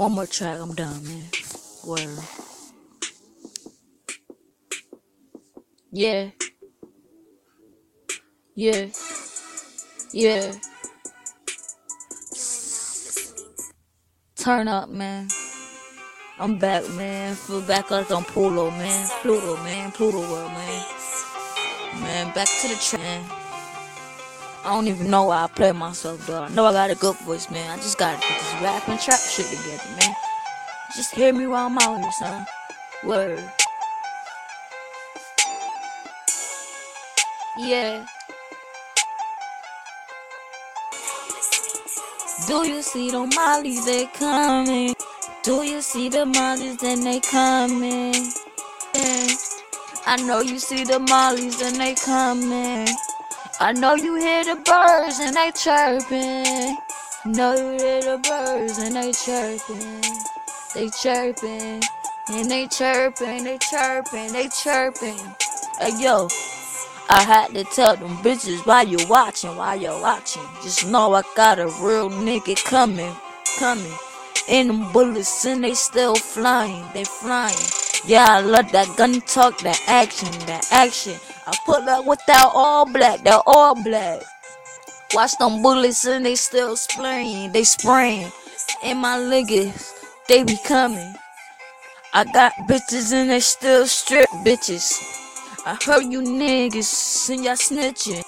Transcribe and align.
One 0.00 0.12
more 0.12 0.24
track, 0.24 0.58
I'm 0.58 0.74
done, 0.74 1.04
man. 1.04 1.24
Word. 1.84 2.08
Yeah. 5.92 6.30
Yeah. 8.54 8.86
Yeah. 10.14 10.54
Turn 14.36 14.68
up, 14.68 14.88
man. 14.88 15.28
I'm 16.38 16.58
back, 16.58 16.88
man. 16.92 17.34
Feel 17.34 17.60
back 17.60 17.90
like 17.90 18.10
I'm 18.10 18.24
Pluto, 18.24 18.70
man. 18.70 19.06
Pluto, 19.20 19.56
man. 19.56 19.92
Pluto 19.92 20.20
world, 20.20 20.50
man. 20.52 20.84
Man, 22.00 22.34
back 22.34 22.48
to 22.48 22.68
the 22.68 22.80
track. 22.80 23.39
I 24.62 24.74
don't 24.74 24.88
even 24.88 25.10
know 25.10 25.24
why 25.24 25.44
I 25.44 25.46
play 25.46 25.72
myself, 25.72 26.26
though. 26.26 26.42
I 26.42 26.48
know 26.50 26.66
I 26.66 26.72
got 26.72 26.90
a 26.90 26.94
good 26.94 27.16
voice, 27.20 27.50
man. 27.50 27.70
I 27.70 27.76
just 27.76 27.96
gotta 27.96 28.20
get 28.20 28.38
this 28.38 28.62
rap 28.62 28.88
and 28.88 29.00
trap 29.00 29.18
shit 29.18 29.46
together, 29.46 29.88
man. 29.98 30.14
Just 30.94 31.14
hear 31.14 31.32
me 31.32 31.46
while 31.46 31.66
I'm 31.66 31.78
out 31.78 31.98
here, 32.00 32.12
son. 32.12 32.46
Word. 33.04 33.42
Yeah. 37.58 38.04
Do 42.46 42.66
you 42.68 42.82
see 42.82 43.10
the 43.10 43.26
mollies 43.34 43.86
they 43.86 44.06
coming? 44.08 44.94
Do 45.42 45.62
you 45.62 45.80
see 45.80 46.10
the 46.10 46.26
mollies 46.26 46.82
and 46.82 47.02
they 47.02 47.20
coming? 47.20 48.14
Yeah. 48.94 49.28
I 50.06 50.16
know 50.26 50.40
you 50.40 50.58
see 50.58 50.84
the 50.84 50.98
mollies 50.98 51.62
and 51.62 51.76
they 51.76 51.94
coming. 51.94 52.88
I 53.62 53.72
know 53.72 53.94
you 53.94 54.14
hear 54.16 54.42
the 54.42 54.56
birds 54.56 55.18
and 55.20 55.36
they 55.36 55.50
chirping. 55.52 56.78
Know 57.26 57.54
you 57.54 57.78
hear 57.78 58.00
the 58.00 58.18
birds 58.26 58.78
and 58.78 58.96
they 58.96 59.12
chirping. 59.12 60.02
They 60.74 60.88
chirping. 60.88 61.82
And 62.30 62.50
they 62.50 62.68
chirping, 62.68 63.44
they 63.44 63.58
chirping, 63.58 64.32
they 64.32 64.48
chirping. 64.48 65.18
Hey 65.78 65.92
yo, 66.00 66.28
I 67.10 67.22
had 67.22 67.48
to 67.48 67.64
tell 67.64 67.96
them 67.96 68.16
bitches 68.18 68.64
why 68.64 68.82
you 68.82 68.98
watching, 69.08 69.54
why 69.56 69.74
you 69.74 69.90
watching. 69.90 70.42
Just 70.62 70.86
know 70.86 71.12
I 71.12 71.22
got 71.36 71.58
a 71.58 71.66
real 71.66 72.08
nigga 72.08 72.64
coming, 72.64 73.14
coming. 73.58 73.92
And 74.48 74.70
them 74.70 74.90
bullets 74.90 75.44
and 75.44 75.62
they 75.62 75.74
still 75.74 76.14
flying, 76.14 76.86
they 76.94 77.04
flying. 77.04 77.58
Yeah, 78.06 78.24
I 78.26 78.40
love 78.40 78.72
that 78.72 78.96
gun 78.96 79.20
talk, 79.20 79.58
that 79.60 79.82
action, 79.86 80.30
that 80.46 80.66
action. 80.72 81.20
I 81.50 81.56
put 81.66 81.88
up 81.88 82.06
with 82.06 82.20
that 82.28 82.48
all 82.54 82.86
black, 82.86 83.24
that 83.24 83.42
all 83.44 83.74
black. 83.82 84.22
Watch 85.14 85.36
them 85.38 85.62
bullets 85.62 86.06
and 86.06 86.24
they 86.24 86.36
still 86.36 86.76
spraying, 86.76 87.50
they 87.50 87.64
spraying. 87.64 88.30
And 88.84 89.00
my 89.00 89.18
niggas, 89.18 89.92
they 90.28 90.44
be 90.44 90.56
coming. 90.64 91.14
I 92.14 92.22
got 92.32 92.52
bitches 92.68 93.12
and 93.12 93.30
they 93.30 93.40
still 93.40 93.84
strip 93.88 94.28
bitches. 94.46 94.94
I 95.66 95.76
heard 95.84 96.04
you 96.04 96.22
niggas 96.22 97.30
and 97.30 97.44
y'all 97.44 97.54
snitching. 97.54 98.22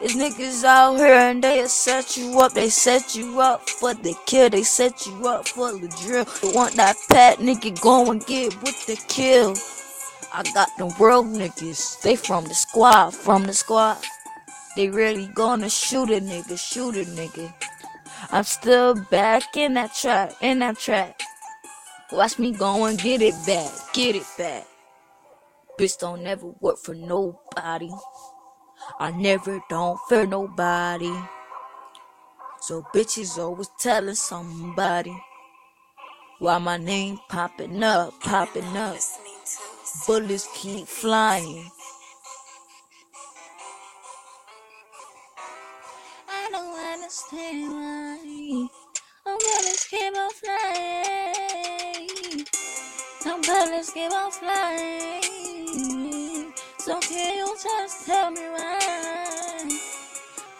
These 0.00 0.16
niggas 0.16 0.64
out 0.64 0.96
here 0.96 1.14
and 1.14 1.44
they 1.44 1.64
set 1.68 2.16
you 2.16 2.40
up, 2.40 2.54
they 2.54 2.70
set 2.70 3.14
you 3.14 3.40
up 3.40 3.68
for 3.68 3.94
the 3.94 4.16
kill, 4.26 4.50
they 4.50 4.64
set 4.64 5.06
you 5.06 5.28
up 5.28 5.46
for 5.46 5.70
the 5.72 5.86
drill. 6.02 6.24
They 6.42 6.52
want 6.56 6.74
that 6.74 6.96
pat 7.08 7.38
nigga 7.38 7.80
go 7.80 8.10
and 8.10 8.26
get 8.26 8.60
with 8.62 8.84
the 8.86 8.96
kill. 9.06 9.54
I 10.32 10.42
got 10.52 10.76
them 10.76 10.90
world 10.98 11.26
niggas, 11.26 12.00
they 12.02 12.16
from 12.16 12.44
the 12.44 12.54
squad, 12.54 13.10
from 13.10 13.44
the 13.44 13.54
squad. 13.54 13.98
They 14.76 14.88
really 14.90 15.26
gonna 15.28 15.70
shoot 15.70 16.10
a 16.10 16.20
nigga, 16.20 16.58
shoot 16.58 16.96
a 16.96 17.04
nigga. 17.04 17.52
I'm 18.30 18.44
still 18.44 18.94
back 18.94 19.56
in 19.56 19.74
that 19.74 19.94
trap, 19.94 20.34
in 20.40 20.58
that 20.60 20.78
trap. 20.78 21.20
Watch 22.12 22.38
me 22.38 22.52
go 22.52 22.84
and 22.84 22.98
get 22.98 23.22
it 23.22 23.34
back, 23.46 23.72
get 23.92 24.16
it 24.16 24.26
back. 24.36 24.66
Bitch 25.78 25.98
don't 25.98 26.22
never 26.22 26.48
work 26.60 26.78
for 26.78 26.94
nobody. 26.94 27.90
I 28.98 29.10
never 29.12 29.60
don't 29.70 29.98
fear 30.08 30.26
nobody. 30.26 31.12
So 32.60 32.84
bitches 32.94 33.38
always 33.38 33.70
telling 33.78 34.14
somebody 34.14 35.16
why 36.38 36.58
my 36.58 36.76
name 36.76 37.18
popping 37.28 37.82
up, 37.82 38.20
popping 38.20 38.76
up. 38.76 38.96
Bullets 40.06 40.48
keep 40.54 40.86
flying. 40.86 41.70
I 46.28 46.48
don't 46.50 46.78
understand 46.92 47.72
why. 47.72 48.68
Oh, 49.26 49.38
bullets 49.38 49.88
keep 49.88 50.16
on 50.16 50.30
flying. 50.30 52.08
Oh, 53.26 53.40
bullets 53.46 53.92
keep 53.92 54.12
on 54.12 54.30
flying. 54.30 55.28
So 56.78 57.00
can 57.00 57.36
you 57.38 57.56
just 57.62 58.06
tell 58.06 58.30
me 58.30 58.40
why? 58.40 59.68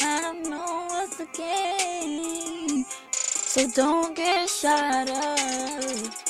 I 0.00 0.20
don't 0.22 0.48
know 0.48 0.86
what's 0.88 1.16
the 1.16 1.26
game. 1.36 2.84
So 3.12 3.68
don't 3.74 4.16
get 4.16 4.48
shot 4.48 5.08
up. 5.10 6.27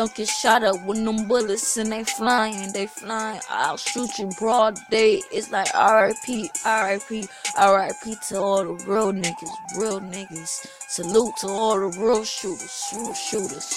Don't 0.00 0.14
get 0.14 0.28
shot 0.28 0.64
up 0.64 0.82
with 0.86 1.04
them 1.04 1.28
bullets 1.28 1.76
and 1.76 1.92
they 1.92 2.04
flying, 2.04 2.72
they 2.72 2.86
flying. 2.86 3.38
I'll 3.50 3.76
shoot 3.76 4.08
you 4.18 4.30
broad 4.38 4.78
day. 4.90 5.20
It's 5.30 5.50
like 5.50 5.68
RIP, 5.74 6.48
RIP, 6.64 7.28
RIP 7.54 8.20
to 8.28 8.38
all 8.38 8.64
the 8.64 8.82
real 8.86 9.12
niggas, 9.12 9.78
real 9.78 10.00
niggas. 10.00 10.66
Salute 10.88 11.36
to 11.40 11.48
all 11.48 11.78
the 11.78 11.98
real 12.00 12.24
shooters, 12.24 12.94
real 12.96 13.12
shooters. 13.12 13.74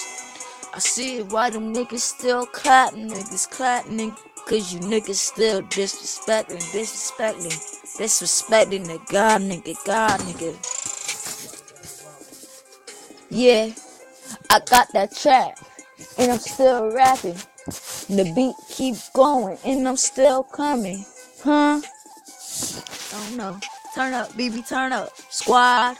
I 0.72 0.78
see 0.78 1.20
why 1.20 1.50
them 1.50 1.74
niggas 1.74 2.00
still 2.00 2.46
clap, 2.46 2.94
niggas 2.94 3.50
clap, 3.50 3.84
niggas. 3.84 4.16
Cause 4.46 4.72
you 4.72 4.80
niggas 4.80 5.16
still 5.16 5.60
disrespecting, 5.60 6.62
disrespecting, 6.72 7.52
disrespecting 7.98 8.86
the 8.86 8.98
God 9.12 9.42
nigga, 9.42 9.76
God 9.84 10.20
nigga. 10.20 10.56
Yeah, 13.28 13.72
I 14.48 14.60
got 14.70 14.88
that 14.94 15.14
track, 15.14 15.58
and 16.18 16.32
I'm 16.32 16.38
still 16.38 16.92
rapping. 16.92 17.36
The 18.08 18.32
beat 18.34 18.54
keep 18.68 18.96
going, 19.14 19.58
and 19.64 19.88
I'm 19.88 19.96
still 19.96 20.42
coming, 20.42 21.04
huh? 21.42 21.80
Don't 23.10 23.36
know. 23.36 23.58
Turn 23.94 24.12
up, 24.12 24.32
BB, 24.32 24.68
turn 24.68 24.92
up. 24.92 25.10
Squad. 25.30 25.96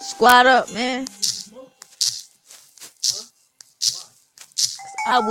Squad 0.00 0.46
up, 0.46 0.72
man. 0.72 1.06